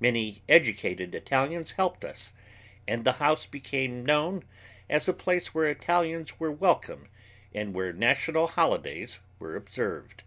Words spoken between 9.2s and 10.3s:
were observed.